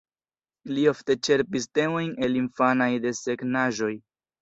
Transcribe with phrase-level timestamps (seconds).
[0.71, 3.97] Li ofte ĉerpis temojn el infanaj desegnaĵoj.